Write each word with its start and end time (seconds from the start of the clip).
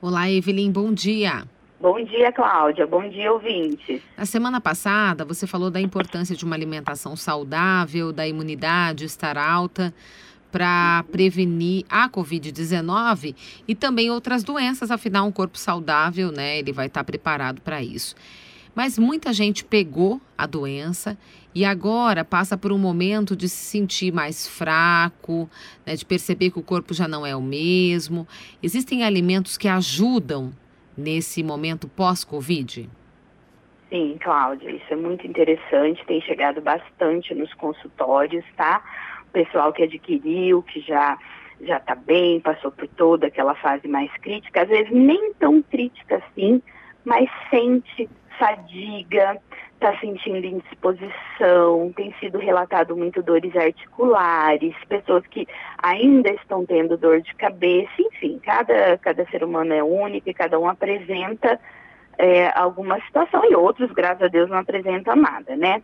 Olá, 0.00 0.30
Evelyn, 0.30 0.70
bom 0.70 0.92
dia. 0.92 1.42
Bom 1.80 2.00
dia, 2.04 2.30
Cláudia. 2.30 2.86
Bom 2.86 3.08
dia, 3.08 3.32
ouvintes. 3.32 4.00
Na 4.16 4.24
semana 4.24 4.60
passada, 4.60 5.24
você 5.24 5.44
falou 5.44 5.72
da 5.72 5.80
importância 5.80 6.36
de 6.36 6.44
uma 6.44 6.54
alimentação 6.54 7.16
saudável, 7.16 8.12
da 8.12 8.24
imunidade 8.24 9.04
estar 9.04 9.36
alta 9.36 9.92
para 10.52 11.04
prevenir 11.10 11.84
a 11.90 12.08
Covid-19 12.08 13.34
e 13.66 13.74
também 13.74 14.08
outras 14.08 14.44
doenças. 14.44 14.92
Afinal, 14.92 15.26
um 15.26 15.32
corpo 15.32 15.58
saudável, 15.58 16.30
né, 16.30 16.60
ele 16.60 16.70
vai 16.70 16.86
estar 16.86 17.02
preparado 17.02 17.60
para 17.60 17.82
isso. 17.82 18.14
Mas 18.78 18.96
muita 18.96 19.32
gente 19.32 19.64
pegou 19.64 20.20
a 20.36 20.46
doença 20.46 21.18
e 21.52 21.64
agora 21.64 22.24
passa 22.24 22.56
por 22.56 22.70
um 22.70 22.78
momento 22.78 23.34
de 23.34 23.48
se 23.48 23.56
sentir 23.56 24.12
mais 24.12 24.46
fraco, 24.46 25.50
né, 25.84 25.96
de 25.96 26.04
perceber 26.04 26.52
que 26.52 26.60
o 26.60 26.62
corpo 26.62 26.94
já 26.94 27.08
não 27.08 27.26
é 27.26 27.34
o 27.34 27.42
mesmo. 27.42 28.24
Existem 28.62 29.02
alimentos 29.02 29.58
que 29.58 29.66
ajudam 29.66 30.52
nesse 30.96 31.42
momento 31.42 31.88
pós-Covid? 31.88 32.88
Sim, 33.88 34.16
Cláudia, 34.22 34.70
isso 34.70 34.92
é 34.92 34.96
muito 34.96 35.26
interessante, 35.26 36.06
tem 36.06 36.20
chegado 36.20 36.60
bastante 36.60 37.34
nos 37.34 37.52
consultórios, 37.54 38.44
tá? 38.56 38.80
O 39.26 39.32
pessoal 39.32 39.72
que 39.72 39.82
adquiriu, 39.82 40.62
que 40.62 40.80
já 40.82 41.18
já 41.62 41.78
está 41.78 41.96
bem, 41.96 42.38
passou 42.38 42.70
por 42.70 42.86
toda 42.86 43.26
aquela 43.26 43.56
fase 43.56 43.88
mais 43.88 44.12
crítica, 44.18 44.62
às 44.62 44.68
vezes 44.68 44.92
nem 44.92 45.34
tão 45.34 45.60
crítica 45.62 46.22
assim, 46.24 46.62
mas 47.04 47.28
sente 47.50 48.08
fadiga, 48.38 49.38
está 49.74 49.96
sentindo 49.98 50.44
indisposição, 50.44 51.92
tem 51.94 52.12
sido 52.18 52.38
relatado 52.38 52.96
muito 52.96 53.22
dores 53.22 53.54
articulares, 53.56 54.74
pessoas 54.88 55.24
que 55.26 55.46
ainda 55.82 56.30
estão 56.30 56.66
tendo 56.66 56.96
dor 56.96 57.20
de 57.20 57.34
cabeça, 57.34 57.92
enfim, 57.98 58.40
cada, 58.44 58.98
cada 58.98 59.24
ser 59.26 59.44
humano 59.44 59.72
é 59.72 59.82
único 59.82 60.28
e 60.28 60.34
cada 60.34 60.58
um 60.58 60.68
apresenta 60.68 61.60
é, 62.18 62.50
alguma 62.58 63.00
situação 63.02 63.44
e 63.48 63.54
outros, 63.54 63.92
graças 63.92 64.22
a 64.22 64.28
Deus, 64.28 64.50
não 64.50 64.58
apresentam 64.58 65.14
nada, 65.14 65.54
né? 65.56 65.80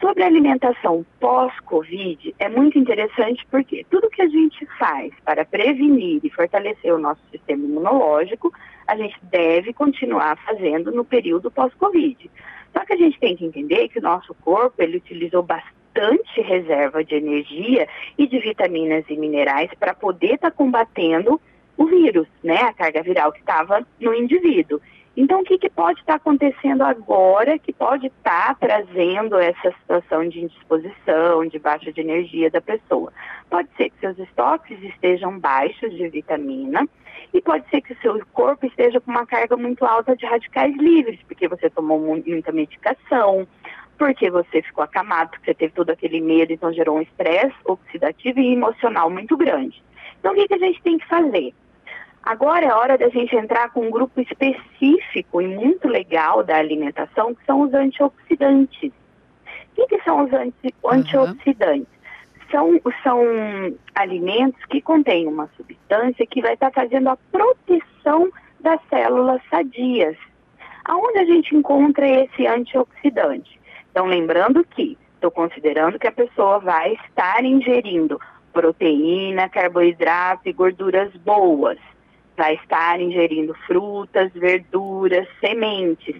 Sobre 0.00 0.22
a 0.22 0.26
alimentação 0.26 1.04
pós-Covid, 1.18 2.32
é 2.38 2.48
muito 2.48 2.78
interessante 2.78 3.44
porque 3.50 3.84
tudo 3.90 4.08
que 4.08 4.22
a 4.22 4.28
gente 4.28 4.64
faz 4.78 5.12
para 5.24 5.44
prevenir 5.44 6.20
e 6.22 6.30
fortalecer 6.30 6.94
o 6.94 6.98
nosso 6.98 7.20
sistema 7.32 7.64
imunológico, 7.64 8.52
a 8.86 8.96
gente 8.96 9.18
deve 9.24 9.72
continuar 9.72 10.36
fazendo 10.44 10.92
no 10.92 11.04
período 11.04 11.50
pós-Covid. 11.50 12.30
Só 12.72 12.84
que 12.84 12.92
a 12.92 12.96
gente 12.96 13.18
tem 13.18 13.36
que 13.36 13.44
entender 13.44 13.88
que 13.88 13.98
o 13.98 14.02
nosso 14.02 14.32
corpo, 14.34 14.80
ele 14.80 14.98
utilizou 14.98 15.42
bastante 15.42 16.40
reserva 16.42 17.02
de 17.02 17.16
energia 17.16 17.88
e 18.16 18.28
de 18.28 18.38
vitaminas 18.38 19.04
e 19.08 19.16
minerais 19.16 19.70
para 19.80 19.94
poder 19.94 20.34
estar 20.34 20.52
tá 20.52 20.56
combatendo 20.56 21.40
o 21.76 21.86
vírus, 21.86 22.26
né, 22.42 22.60
a 22.62 22.72
carga 22.72 23.02
viral 23.02 23.32
que 23.32 23.40
estava 23.40 23.84
no 24.00 24.14
indivíduo. 24.14 24.80
Então, 25.20 25.40
o 25.40 25.44
que, 25.44 25.58
que 25.58 25.68
pode 25.68 25.98
estar 25.98 26.14
acontecendo 26.14 26.82
agora 26.82 27.58
que 27.58 27.72
pode 27.72 28.06
estar 28.06 28.54
trazendo 28.54 29.36
essa 29.36 29.72
situação 29.72 30.28
de 30.28 30.42
indisposição, 30.44 31.44
de 31.44 31.58
baixa 31.58 31.92
de 31.92 32.00
energia 32.00 32.48
da 32.48 32.60
pessoa? 32.60 33.12
Pode 33.50 33.68
ser 33.76 33.90
que 33.90 33.98
seus 33.98 34.16
estoques 34.16 34.80
estejam 34.80 35.36
baixos 35.36 35.90
de 35.90 36.08
vitamina 36.08 36.88
e 37.34 37.42
pode 37.42 37.68
ser 37.68 37.80
que 37.80 37.94
o 37.94 38.00
seu 38.00 38.24
corpo 38.32 38.64
esteja 38.64 39.00
com 39.00 39.10
uma 39.10 39.26
carga 39.26 39.56
muito 39.56 39.84
alta 39.84 40.14
de 40.14 40.24
radicais 40.24 40.76
livres, 40.76 41.18
porque 41.26 41.48
você 41.48 41.68
tomou 41.68 41.98
muita 41.98 42.52
medicação, 42.52 43.44
porque 43.98 44.30
você 44.30 44.62
ficou 44.62 44.84
acamado, 44.84 45.30
porque 45.30 45.46
você 45.46 45.54
teve 45.54 45.72
todo 45.72 45.90
aquele 45.90 46.20
medo, 46.20 46.52
então 46.52 46.72
gerou 46.72 46.96
um 46.96 47.02
estresse 47.02 47.56
oxidativo 47.64 48.38
e 48.38 48.52
emocional 48.52 49.10
muito 49.10 49.36
grande. 49.36 49.82
Então, 50.20 50.30
o 50.30 50.36
que, 50.36 50.46
que 50.46 50.54
a 50.54 50.58
gente 50.58 50.80
tem 50.80 50.96
que 50.96 51.08
fazer? 51.08 51.52
Agora 52.28 52.66
é 52.66 52.74
hora 52.74 52.98
da 52.98 53.08
gente 53.08 53.34
entrar 53.34 53.70
com 53.70 53.86
um 53.86 53.90
grupo 53.90 54.20
específico 54.20 55.40
e 55.40 55.46
muito 55.48 55.88
legal 55.88 56.44
da 56.44 56.58
alimentação, 56.58 57.34
que 57.34 57.42
são 57.46 57.62
os 57.62 57.72
antioxidantes. 57.72 58.92
O 59.74 59.86
que, 59.86 59.98
são 60.02 60.24
os 60.26 60.32
anti 60.34 60.74
antioxidantes? 60.84 61.88
Uhum. 61.88 62.50
São, 62.50 62.80
são 63.02 63.22
alimentos 63.94 64.62
que 64.66 64.82
contêm 64.82 65.26
uma 65.26 65.48
substância 65.56 66.26
que 66.26 66.42
vai 66.42 66.52
estar 66.52 66.70
fazendo 66.70 67.08
a 67.08 67.16
proteção 67.32 68.28
das 68.60 68.78
células 68.90 69.40
sadias. 69.48 70.18
Aonde 70.84 71.20
a 71.20 71.24
gente 71.24 71.56
encontra 71.56 72.06
esse 72.06 72.46
antioxidante? 72.46 73.58
Então, 73.90 74.04
lembrando 74.04 74.62
que 74.66 74.98
estou 75.14 75.30
considerando 75.30 75.98
que 75.98 76.06
a 76.06 76.12
pessoa 76.12 76.58
vai 76.58 76.92
estar 76.92 77.42
ingerindo 77.42 78.20
proteína, 78.52 79.48
carboidrato 79.48 80.46
e 80.46 80.52
gorduras 80.52 81.10
boas 81.16 81.78
vai 82.38 82.54
estar 82.54 83.00
ingerindo 83.00 83.52
frutas, 83.66 84.32
verduras, 84.32 85.26
sementes. 85.40 86.14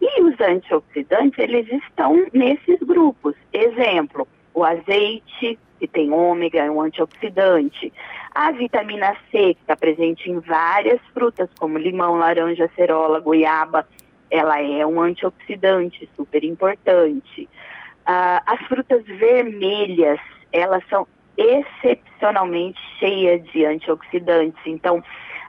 E 0.00 0.22
os 0.22 0.40
antioxidantes, 0.40 1.36
eles 1.38 1.66
estão 1.82 2.26
nesses 2.32 2.78
grupos. 2.80 3.34
Exemplo, 3.52 4.26
o 4.54 4.64
azeite, 4.64 5.58
que 5.80 5.88
tem 5.88 6.12
ômega, 6.12 6.60
é 6.60 6.70
um 6.70 6.80
antioxidante. 6.80 7.92
A 8.32 8.52
vitamina 8.52 9.16
C, 9.32 9.54
que 9.54 9.60
está 9.60 9.76
presente 9.76 10.30
em 10.30 10.38
várias 10.38 11.00
frutas, 11.12 11.50
como 11.58 11.76
limão, 11.76 12.16
laranja, 12.16 12.70
cerola, 12.76 13.18
goiaba, 13.18 13.86
ela 14.30 14.60
é 14.60 14.86
um 14.86 15.00
antioxidante 15.00 16.08
super 16.16 16.44
importante. 16.44 17.48
Ah, 18.06 18.42
as 18.46 18.60
frutas 18.68 19.04
vermelhas, 19.06 20.20
elas 20.52 20.84
são 20.88 21.06
excepcionalmente 21.36 22.80
cheias 23.00 23.44
de 23.50 23.64
antioxidantes. 23.64 24.60
Então, 24.66 25.02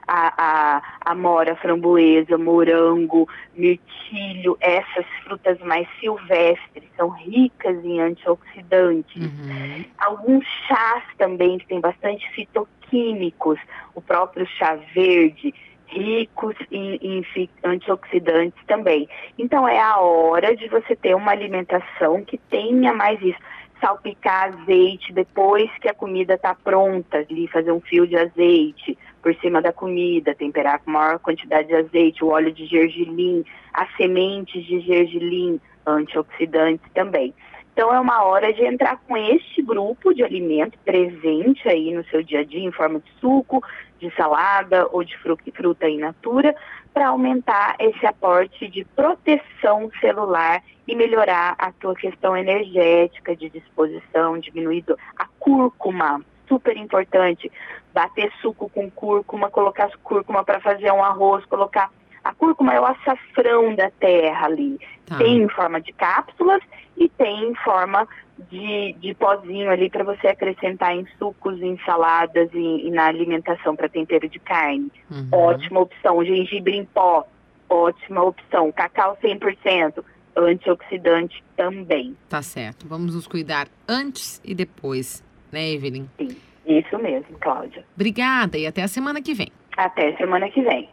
a, 0.06 0.32
a, 0.36 0.82
a 1.00 1.14
mora, 1.14 1.56
framboesa, 1.56 2.38
morango, 2.38 3.28
mirtilho, 3.54 4.56
essas 4.60 5.06
frutas 5.24 5.58
mais 5.60 5.88
silvestres 5.98 6.84
são 6.96 7.08
ricas 7.08 7.84
em 7.84 8.00
antioxidantes. 8.00 9.16
Uhum. 9.16 9.84
Alguns 9.98 10.44
chás 10.68 11.02
também 11.18 11.58
que 11.58 11.66
tem 11.66 11.80
bastante 11.80 12.28
fitoquímicos, 12.30 13.58
o 13.94 14.00
próprio 14.00 14.46
chá 14.46 14.78
verde, 14.94 15.52
ricos 15.86 16.54
em, 16.70 16.96
em, 16.96 17.48
antioxidantes 17.64 18.60
também. 18.66 19.08
Então 19.38 19.66
é 19.68 19.80
a 19.80 19.98
hora 19.98 20.54
de 20.56 20.68
você 20.68 20.94
ter 20.94 21.14
uma 21.14 21.32
alimentação 21.32 22.24
que 22.24 22.38
tenha 22.38 22.92
mais 22.92 23.20
isso. 23.22 23.38
Salpicar 23.80 24.54
azeite 24.54 25.12
depois 25.12 25.70
que 25.80 25.88
a 25.88 25.92
comida 25.92 26.34
está 26.34 26.54
pronta, 26.54 27.18
ali 27.18 27.46
fazer 27.48 27.72
um 27.72 27.80
fio 27.80 28.06
de 28.06 28.16
azeite, 28.16 28.96
por 29.26 29.34
cima 29.40 29.60
da 29.60 29.72
comida, 29.72 30.36
temperar 30.36 30.78
com 30.78 30.92
maior 30.92 31.18
quantidade 31.18 31.66
de 31.66 31.74
azeite, 31.74 32.22
o 32.22 32.28
óleo 32.28 32.52
de 32.52 32.64
gergelim, 32.64 33.44
as 33.74 33.88
sementes 33.96 34.64
de 34.64 34.78
gergelim, 34.78 35.60
antioxidantes 35.84 36.88
também. 36.94 37.34
Então 37.72 37.92
é 37.92 37.98
uma 37.98 38.22
hora 38.22 38.52
de 38.52 38.64
entrar 38.64 38.98
com 38.98 39.16
este 39.16 39.62
grupo 39.62 40.14
de 40.14 40.22
alimento 40.22 40.78
presente 40.84 41.68
aí 41.68 41.92
no 41.92 42.04
seu 42.04 42.22
dia 42.22 42.38
a 42.38 42.44
dia 42.44 42.60
em 42.60 42.70
forma 42.70 43.00
de 43.00 43.10
suco, 43.20 43.60
de 43.98 44.14
salada 44.14 44.86
ou 44.92 45.02
de 45.02 45.18
fruta 45.18 45.88
in 45.88 45.98
natura 45.98 46.54
para 46.94 47.08
aumentar 47.08 47.74
esse 47.80 48.06
aporte 48.06 48.68
de 48.68 48.84
proteção 48.84 49.90
celular 50.00 50.62
e 50.86 50.94
melhorar 50.94 51.56
a 51.58 51.72
tua 51.72 51.96
questão 51.96 52.36
energética 52.36 53.34
de 53.34 53.50
disposição, 53.50 54.38
diminuindo 54.38 54.96
a 55.18 55.26
cúrcuma 55.40 56.24
super 56.48 56.76
importante. 56.76 57.50
Bater 57.92 58.30
suco 58.40 58.68
com 58.68 58.90
cúrcuma, 58.90 59.50
colocar 59.50 59.90
cúrcuma 60.02 60.44
para 60.44 60.60
fazer 60.60 60.90
um 60.92 61.02
arroz, 61.02 61.44
colocar. 61.46 61.90
A 62.22 62.34
cúrcuma 62.34 62.74
é 62.74 62.80
o 62.80 62.84
açafrão 62.84 63.74
da 63.74 63.90
terra 63.90 64.46
ali. 64.46 64.78
Tá. 65.06 65.16
Tem 65.18 65.42
em 65.42 65.48
forma 65.48 65.80
de 65.80 65.92
cápsulas 65.92 66.60
e 66.96 67.08
tem 67.08 67.50
em 67.50 67.54
forma 67.54 68.06
de, 68.50 68.94
de 68.98 69.14
pozinho 69.14 69.70
ali 69.70 69.88
para 69.88 70.04
você 70.04 70.28
acrescentar 70.28 70.94
em 70.94 71.06
sucos, 71.18 71.60
em 71.62 71.78
saladas 71.84 72.50
e, 72.52 72.86
e 72.86 72.90
na 72.90 73.06
alimentação 73.06 73.74
para 73.74 73.88
tempero 73.88 74.28
de 74.28 74.38
carne. 74.38 74.90
Uhum. 75.10 75.28
Ótima 75.32 75.80
opção. 75.80 76.24
Gengibre 76.24 76.76
em 76.76 76.84
pó, 76.84 77.26
ótima 77.68 78.22
opção. 78.22 78.70
Cacau 78.72 79.16
100%, 79.22 80.04
antioxidante 80.36 81.42
também. 81.56 82.16
Tá 82.28 82.42
certo. 82.42 82.86
Vamos 82.86 83.14
nos 83.14 83.26
cuidar 83.26 83.68
antes 83.88 84.40
e 84.44 84.54
depois 84.54 85.24
né, 85.56 85.72
Evelyn? 85.72 86.06
Sim, 86.18 86.36
isso 86.66 86.98
mesmo, 86.98 87.38
Cláudia. 87.40 87.82
Obrigada 87.94 88.58
e 88.58 88.66
até 88.66 88.82
a 88.82 88.88
semana 88.88 89.22
que 89.22 89.32
vem. 89.32 89.48
Até 89.76 90.14
semana 90.16 90.50
que 90.50 90.62
vem. 90.62 90.88